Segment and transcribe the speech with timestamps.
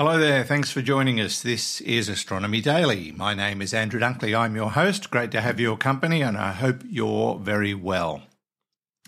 [0.00, 1.42] Hello there, thanks for joining us.
[1.42, 3.12] This is Astronomy Daily.
[3.12, 4.34] My name is Andrew Dunkley.
[4.34, 5.10] I'm your host.
[5.10, 8.22] Great to have your company, and I hope you're very well.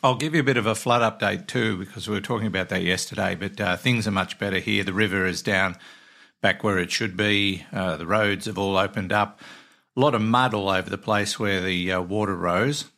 [0.03, 2.69] I'll give you a bit of a flood update too, because we were talking about
[2.69, 4.85] that yesterday, but uh, things are much better here.
[4.85, 5.79] The river is down
[6.43, 9.41] back where it should be, uh, the roads have all opened up.
[9.97, 12.91] A lot of mud all over the place where the uh, water rose.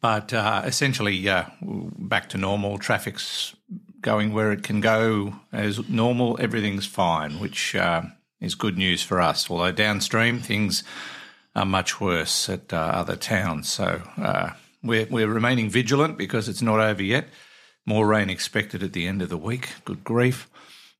[0.00, 2.78] But uh, essentially, uh, back to normal.
[2.78, 3.54] Traffic's
[4.06, 6.38] going where it can go as normal.
[6.40, 8.02] Everything's fine, which uh,
[8.40, 9.50] is good news for us.
[9.50, 10.84] Although downstream, things
[11.56, 13.68] are much worse at uh, other towns.
[13.68, 14.50] So uh,
[14.80, 17.26] we're, we're remaining vigilant because it's not over yet.
[17.84, 19.70] More rain expected at the end of the week.
[19.84, 20.48] Good grief.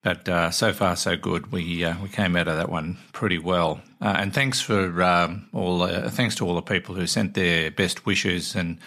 [0.03, 1.53] But uh, so far, so good.
[1.53, 3.81] We uh, we came out of that one pretty well.
[4.01, 5.87] Uh, and thanks for um, all.
[6.11, 8.79] Thanks to all the people who sent their best wishes and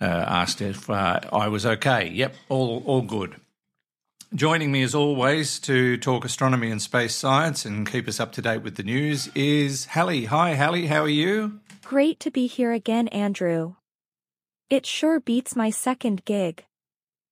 [0.00, 2.08] uh, asked if uh, I was okay.
[2.08, 3.36] Yep, all all good.
[4.34, 8.42] Joining me as always to talk astronomy and space science and keep us up to
[8.42, 10.26] date with the news is Halley.
[10.26, 10.86] Hi, Halley.
[10.86, 11.60] How are you?
[11.82, 13.76] Great to be here again, Andrew.
[14.68, 16.66] It sure beats my second gig.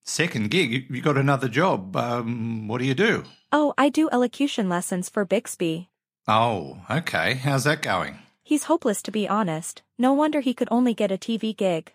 [0.03, 0.87] Second gig?
[0.89, 1.95] You got another job.
[1.95, 3.25] Um, what do you do?
[3.51, 5.89] Oh, I do elocution lessons for Bixby.
[6.27, 7.35] Oh, okay.
[7.35, 8.17] How's that going?
[8.41, 9.83] He's hopeless to be honest.
[9.99, 11.91] No wonder he could only get a TV gig.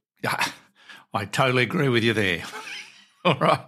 [1.14, 2.44] Yeah, I totally agree with you there.
[3.24, 3.60] All right.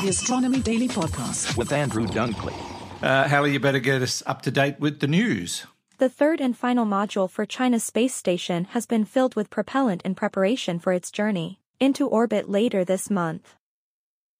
[0.00, 2.54] The Astronomy Daily Podcast with Andrew Dunkley.
[3.02, 5.66] Uh, Halley, you better get us up to date with the news.
[5.98, 10.14] The third and final module for China's space station has been filled with propellant in
[10.14, 13.56] preparation for its journey into orbit later this month.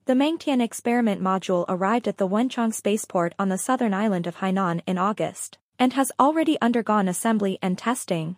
[0.06, 4.80] The Mengtian experiment module arrived at the Wenchang spaceport on the southern island of Hainan
[4.86, 8.36] in August and has already undergone assembly and testing.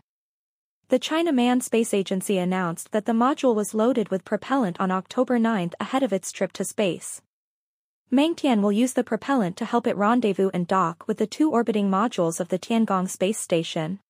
[0.89, 5.39] The China Manned Space Agency announced that the module was loaded with propellant on October
[5.39, 7.23] 9 ahead of its trip to space.
[8.13, 11.89] Mengtian will use the propellant to help it rendezvous and dock with the two orbiting
[11.89, 14.01] modules of the Tiangong space station.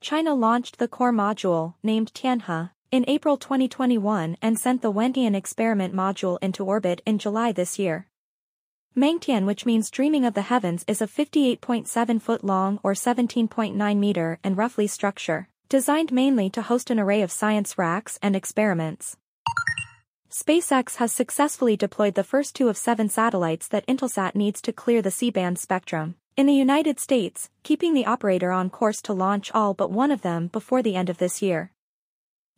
[0.00, 5.94] China launched the core module, named Tianhe, in April 2021 and sent the Wentian experiment
[5.94, 8.08] module into orbit in July this year.
[8.94, 14.38] Mengtian which means dreaming of the heavens is a 58.7 foot long or 17.9 meter
[14.44, 19.16] and roughly structure, designed mainly to host an array of science racks and experiments.
[20.30, 25.00] SpaceX has successfully deployed the first two of seven satellites that Intelsat needs to clear
[25.00, 26.16] the C-band spectrum.
[26.36, 30.20] In the United States, keeping the operator on course to launch all but one of
[30.20, 31.72] them before the end of this year.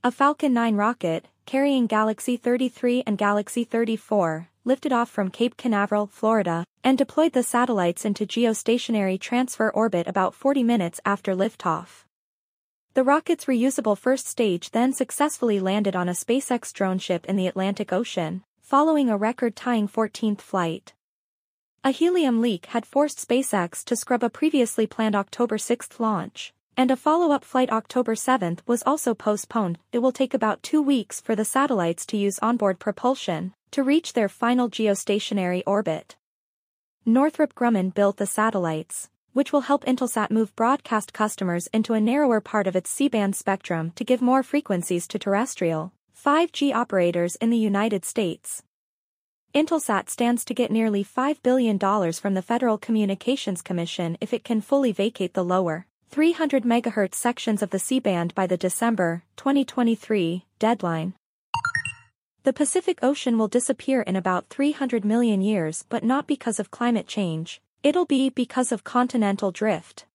[0.02, 6.06] A Falcon 9 rocket, carrying Galaxy 33 and Galaxy 34, lifted off from Cape Canaveral,
[6.06, 12.04] Florida, and deployed the satellites into geostationary transfer orbit about 40 minutes after liftoff.
[12.94, 17.46] The rocket's reusable first stage then successfully landed on a SpaceX drone ship in the
[17.46, 20.94] Atlantic Ocean, following a record-tying 14th flight.
[21.82, 26.90] A helium leak had forced SpaceX to scrub a previously planned October 6 launch, and
[26.90, 29.78] a follow-up flight October 7 was also postponed.
[29.92, 34.12] It will take about two weeks for the satellites to use onboard propulsion to reach
[34.12, 36.14] their final geostationary orbit.
[37.04, 42.40] Northrop Grumman built the satellites, which will help Intelsat move broadcast customers into a narrower
[42.40, 47.58] part of its C-band spectrum to give more frequencies to terrestrial 5G operators in the
[47.58, 48.62] United States.
[49.52, 51.76] Intelsat stands to get nearly $5 billion
[52.12, 57.60] from the Federal Communications Commission if it can fully vacate the lower 300 MHz sections
[57.60, 61.14] of the C-band by the December 2023 deadline.
[62.44, 67.06] The Pacific Ocean will disappear in about 300 million years but not because of climate
[67.06, 70.06] change, It'll be because of continental drift.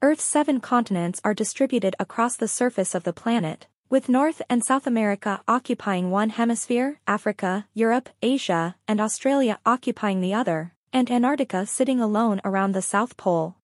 [0.00, 4.86] Earth's seven continents are distributed across the surface of the planet, with North and South
[4.86, 12.00] America occupying one hemisphere, Africa, Europe, Asia, and Australia occupying the other, and Antarctica sitting
[12.00, 13.56] alone around the South Pole.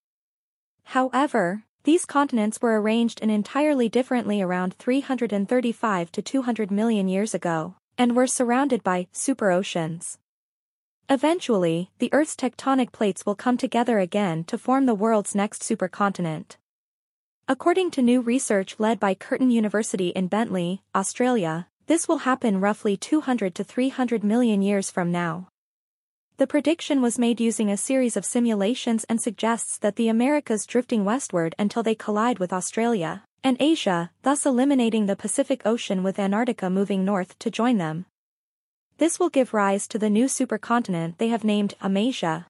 [0.82, 7.74] However, these continents were arranged in entirely differently around 335 to 200 million years ago,
[7.98, 10.16] and were surrounded by superoceans.
[11.10, 16.56] Eventually, the Earth's tectonic plates will come together again to form the world's next supercontinent.
[17.46, 22.96] According to new research led by Curtin University in Bentley, Australia, this will happen roughly
[22.96, 25.48] 200 to 300 million years from now.
[26.36, 31.04] The prediction was made using a series of simulations and suggests that the Americas drifting
[31.04, 36.68] westward until they collide with Australia and Asia, thus eliminating the Pacific Ocean with Antarctica
[36.68, 38.06] moving north to join them.
[38.98, 42.48] This will give rise to the new supercontinent they have named Amasia.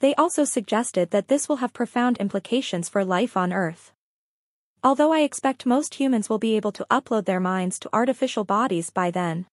[0.00, 3.92] They also suggested that this will have profound implications for life on Earth.
[4.82, 8.90] Although I expect most humans will be able to upload their minds to artificial bodies
[8.90, 9.46] by then.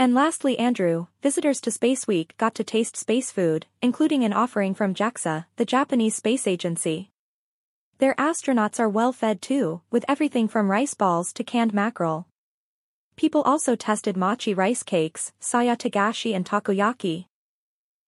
[0.00, 4.72] And lastly, Andrew, visitors to Space Week got to taste space food, including an offering
[4.72, 7.10] from JAXA, the Japanese space agency.
[7.98, 12.26] Their astronauts are well fed too, with everything from rice balls to canned mackerel.
[13.16, 17.26] People also tested mochi rice cakes, saya tagashi and takoyaki.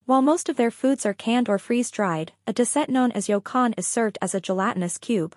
[0.06, 3.86] While most of their foods are canned or freeze-dried, a dessert known as yokan is
[3.86, 5.36] served as a gelatinous cube.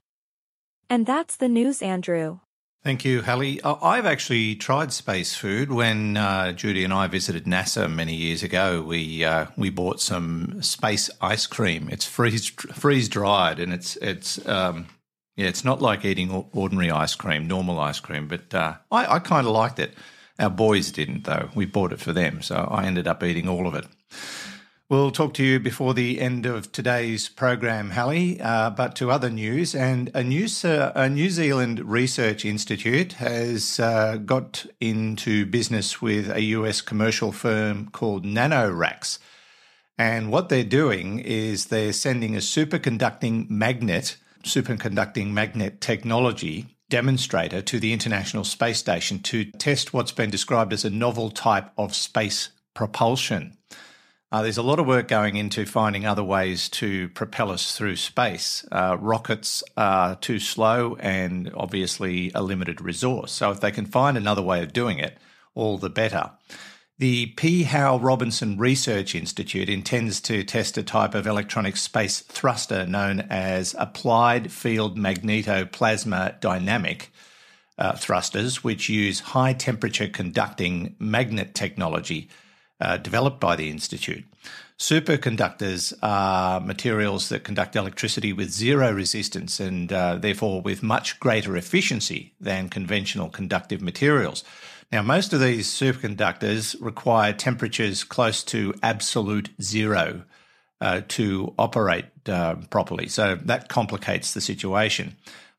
[0.90, 2.40] And that's the news, Andrew.
[2.86, 3.60] Thank you, Halley.
[3.64, 5.72] I've actually tried space food.
[5.72, 10.62] When uh, Judy and I visited NASA many years ago, we uh, we bought some
[10.62, 11.90] space ice cream.
[11.92, 14.86] It's freeze freeze dried, and it's it's um,
[15.36, 18.28] yeah, it's not like eating ordinary ice cream, normal ice cream.
[18.28, 19.96] But uh, I, I kind of liked it.
[20.38, 21.50] Our boys didn't, though.
[21.56, 23.88] We bought it for them, so I ended up eating all of it.
[24.88, 29.32] We'll talk to you before the end of today's program, Halley, uh, but to other
[29.32, 29.74] news.
[29.74, 36.42] And a New, a New Zealand Research Institute has uh, got into business with a
[36.42, 39.18] US commercial firm called NanoRacks.
[39.98, 47.80] And what they're doing is they're sending a superconducting magnet, superconducting magnet technology demonstrator to
[47.80, 52.50] the International Space Station to test what's been described as a novel type of space
[52.76, 53.58] propulsion.
[54.36, 57.96] Uh, there's a lot of work going into finding other ways to propel us through
[57.96, 58.68] space.
[58.70, 63.32] Uh, rockets are too slow and obviously a limited resource.
[63.32, 65.18] So if they can find another way of doing it,
[65.54, 66.32] all the better.
[66.98, 73.22] The Paihau Robinson Research Institute intends to test a type of electronic space thruster known
[73.30, 77.10] as applied field magnetoplasma dynamic
[77.78, 82.30] uh, thrusters, which use high temperature conducting magnet technology
[82.82, 84.24] uh, developed by the Institute.
[84.78, 91.56] Superconductors are materials that conduct electricity with zero resistance and uh, therefore with much greater
[91.56, 94.44] efficiency than conventional conductive materials.
[94.92, 100.24] Now, most of these superconductors require temperatures close to absolute zero
[100.82, 105.16] uh, to operate uh, properly, so that complicates the situation.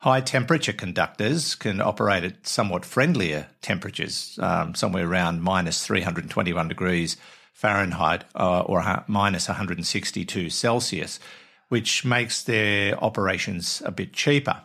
[0.07, 7.17] High temperature conductors can operate at somewhat friendlier temperatures, um, somewhere around minus 321 degrees
[7.53, 11.19] Fahrenheit uh, or minus 162 Celsius,
[11.71, 14.63] which makes their operations a bit cheaper.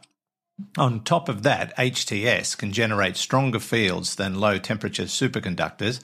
[0.78, 6.02] On top of that, HTS can generate stronger fields than low temperature superconductors,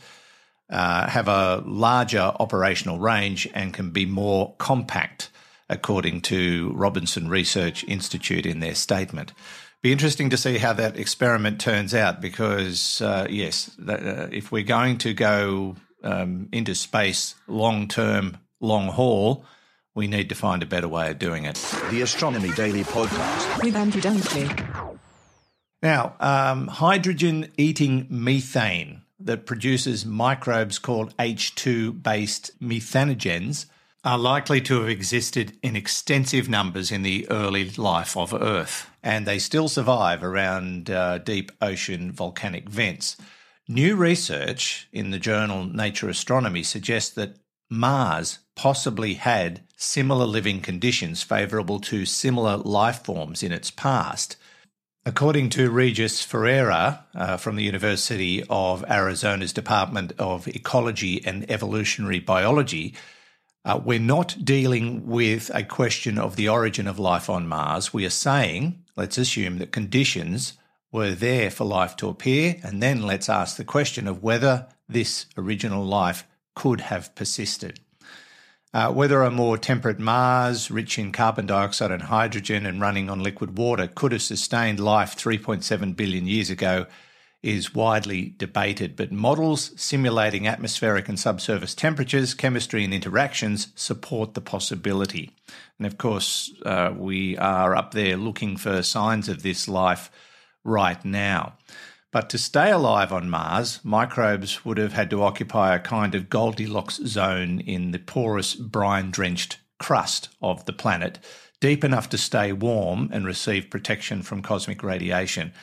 [0.71, 5.29] uh, have a larger operational range, and can be more compact
[5.69, 9.33] according to Robinson Research Institute in their statement.
[9.81, 14.63] Be interesting to see how that experiment turns out because, uh, yes, uh, if we're
[14.63, 19.45] going to go um, into space long term, long haul,
[19.93, 21.55] we need to find a better way of doing it.
[21.89, 24.97] The Astronomy Daily Podcast with Andrew Dunkley.
[25.81, 33.65] Now, um, hydrogen eating methane that produces microbes called H2 based methanogens
[34.03, 39.25] are likely to have existed in extensive numbers in the early life of Earth, and
[39.25, 43.17] they still survive around uh, deep ocean volcanic vents.
[43.67, 47.37] New research in the journal Nature Astronomy suggests that
[47.69, 54.37] Mars possibly had similar living conditions favourable to similar life forms in its past.
[55.05, 62.19] According to Regis Ferrière uh, from the University of Arizona's Department of Ecology and Evolutionary
[62.19, 62.93] Biology,
[63.65, 67.93] uh, we're not dealing with a question of the origin of life on Mars.
[67.93, 70.53] We are saying, let's assume that conditions
[70.91, 75.25] were there for life to appear, and then let's ask the question of whether this
[75.37, 77.79] original life could have persisted.
[78.73, 83.23] Uh, whether a more temperate Mars, rich in carbon dioxide and hydrogen and running on
[83.23, 86.85] liquid water, could have sustained life 3.7 billion years ago
[87.47, 94.41] is widely debated, but models simulating atmospheric and subsurface temperatures, chemistry, and interactions support the
[94.41, 95.31] possibility.
[95.77, 100.11] And of course, uh, we are up there looking for signs of this life
[100.65, 101.53] right now.
[102.11, 106.29] But to stay alive on Mars, microbes would have had to occupy a kind of
[106.29, 111.17] Goldilocks zone in the porous, brine drenched crust of the planet,
[111.61, 115.53] deep enough to stay warm and receive protection from cosmic radiation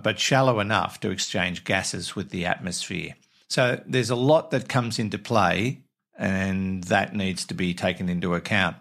[0.00, 3.14] but shallow enough to exchange gases with the atmosphere.
[3.48, 5.82] So there's a lot that comes into play,
[6.16, 8.76] and that needs to be taken into account.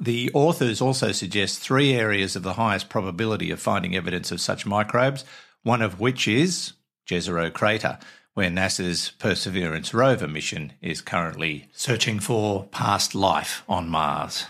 [0.00, 4.66] The authors also suggest three areas of the highest probability of finding evidence of such
[4.66, 5.24] microbes,
[5.62, 6.72] one of which is
[7.08, 7.98] Jezero Crater,
[8.34, 14.46] where NASA's Perseverance rover mission is currently searching for past life on Mars.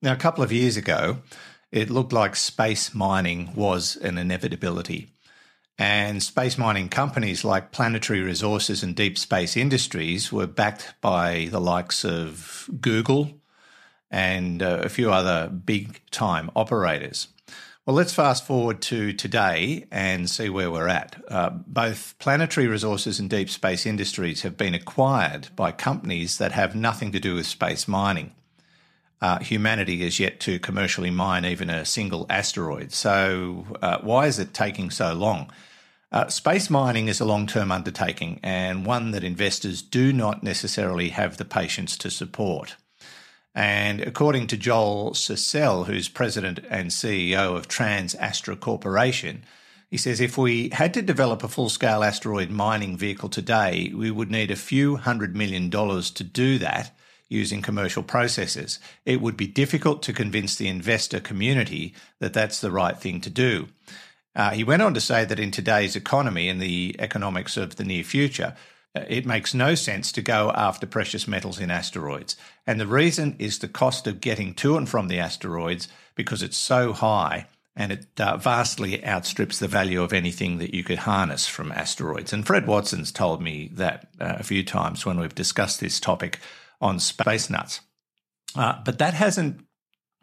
[0.00, 1.18] Now, a couple of years ago,
[1.70, 5.08] it looked like space mining was an inevitability.
[5.78, 11.60] And space mining companies like Planetary Resources and Deep Space Industries were backed by the
[11.60, 13.32] likes of Google
[14.10, 17.28] and uh, a few other big time operators.
[17.84, 21.22] Well, let's fast forward to today and see where we're at.
[21.28, 26.74] Uh, both Planetary Resources and Deep Space Industries have been acquired by companies that have
[26.74, 28.32] nothing to do with space mining.
[29.20, 32.92] Uh, humanity is yet to commercially mine even a single asteroid.
[32.92, 35.50] So, uh, why is it taking so long?
[36.12, 41.10] Uh, space mining is a long term undertaking and one that investors do not necessarily
[41.10, 42.76] have the patience to support.
[43.54, 49.44] And according to Joel Sercel, who's president and CEO of TransAstra Corporation,
[49.88, 54.10] he says if we had to develop a full scale asteroid mining vehicle today, we
[54.10, 56.95] would need a few hundred million dollars to do that
[57.28, 58.78] using commercial processes.
[59.04, 63.30] It would be difficult to convince the investor community that that's the right thing to
[63.30, 63.68] do.
[64.34, 67.84] Uh, he went on to say that in today's economy and the economics of the
[67.84, 68.54] near future,
[68.94, 72.36] it makes no sense to go after precious metals in asteroids.
[72.66, 76.56] And the reason is the cost of getting to and from the asteroids because it's
[76.56, 81.46] so high and it uh, vastly outstrips the value of anything that you could harness
[81.46, 82.32] from asteroids.
[82.32, 86.40] And Fred Watson's told me that uh, a few times when we've discussed this topic
[86.80, 87.80] on Space Nuts.
[88.54, 89.60] Uh, but that hasn't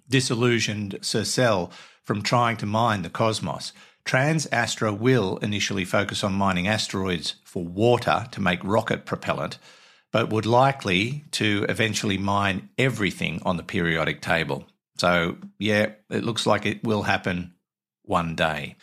[0.09, 1.71] disillusioned Sercel
[2.03, 3.71] from trying to mine the cosmos.
[4.05, 9.57] TransAstra will initially focus on mining asteroids for water to make rocket propellant,
[10.11, 14.67] but would likely to eventually mine everything on the periodic table.
[14.97, 17.53] So, yeah, it looks like it will happen
[18.03, 18.75] one day.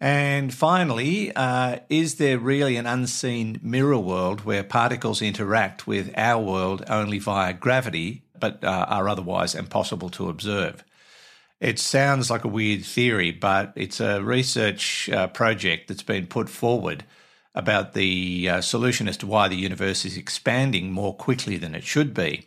[0.00, 6.42] And finally, uh, is there really an unseen mirror world where particles interact with our
[6.42, 10.84] world only via gravity, but uh, are otherwise impossible to observe?
[11.60, 16.48] It sounds like a weird theory, but it's a research uh, project that's been put
[16.48, 17.04] forward
[17.52, 21.82] about the uh, solution as to why the universe is expanding more quickly than it
[21.82, 22.46] should be.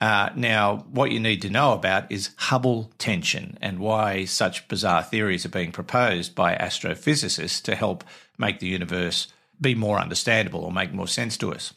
[0.00, 5.02] Uh, now, what you need to know about is Hubble tension and why such bizarre
[5.02, 8.04] theories are being proposed by astrophysicists to help
[8.36, 9.28] make the universe
[9.60, 11.72] be more understandable or make more sense to us.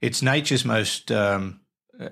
[0.00, 1.60] It's nature's most um,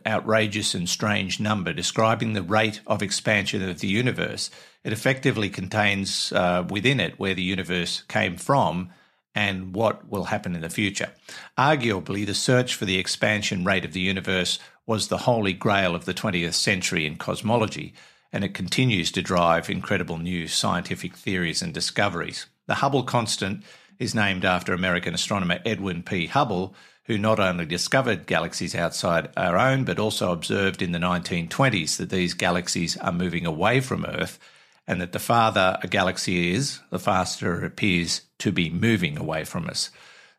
[0.07, 4.51] outrageous and strange number describing the rate of expansion of the universe.
[4.85, 8.91] It effectively contains uh, within it where the universe came from
[9.35, 11.11] and what will happen in the future.
[11.59, 16.05] Arguably, the search for the expansion rate of the universe was the holy grail of
[16.05, 17.93] the 20th century in cosmology,
[18.33, 22.47] and it continues to drive incredible new scientific theories and discoveries.
[22.67, 23.65] The Hubble constant
[23.99, 26.27] is named after American astronomer Edwin P.
[26.27, 26.75] Hubble,
[27.05, 32.11] who not only discovered galaxies outside our own, but also observed in the 1920s that
[32.11, 34.39] these galaxies are moving away from Earth,
[34.87, 39.45] and that the farther a galaxy is, the faster it appears to be moving away
[39.45, 39.91] from us.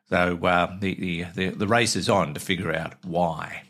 [0.10, 3.63] So uh, the, the, the race is on to figure out why.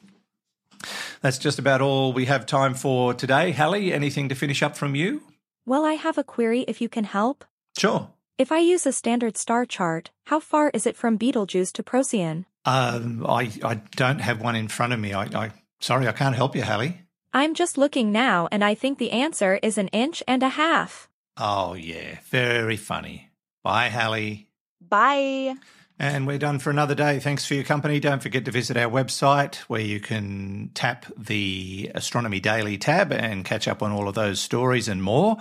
[1.22, 3.52] That's just about all we have time for today.
[3.52, 5.22] Halley, anything to finish up from you?
[5.66, 7.44] Well, I have a query if you can help.
[7.78, 8.10] Sure.
[8.38, 12.46] If I use a standard star chart, how far is it from Betelgeuse to Procyon?
[12.66, 15.14] Um, I, I don't have one in front of me.
[15.14, 17.02] I, I sorry, I can't help you, Halley.
[17.34, 21.10] I'm just looking now and I think the answer is an inch and a half.
[21.36, 23.30] Oh yeah, very funny.
[23.64, 24.48] Bye, Halley.
[24.82, 25.56] Bye.
[26.00, 27.20] And we're done for another day.
[27.20, 28.00] Thanks for your company.
[28.00, 33.44] Don't forget to visit our website where you can tap the Astronomy Daily tab and
[33.44, 35.38] catch up on all of those stories and more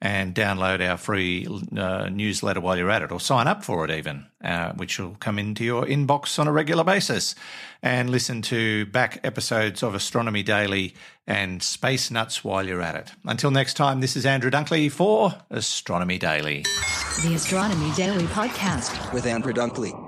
[0.00, 3.90] and download our free uh, newsletter while you're at it, or sign up for it
[3.90, 7.34] even, uh, which will come into your inbox on a regular basis.
[7.82, 10.94] And listen to back episodes of Astronomy Daily
[11.26, 13.12] and Space Nuts while you're at it.
[13.24, 16.62] Until next time, this is Andrew Dunkley for Astronomy Daily.
[17.22, 19.12] The Astronomy Daily Podcast.
[19.14, 20.05] With Andrew Dunkley.